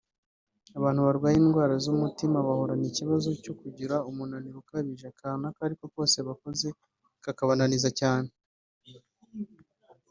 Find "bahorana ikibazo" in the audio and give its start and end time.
2.47-3.29